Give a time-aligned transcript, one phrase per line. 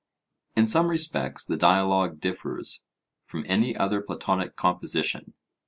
[0.55, 2.81] In some respects the dialogue differs
[3.27, 5.35] from any other Platonic composition.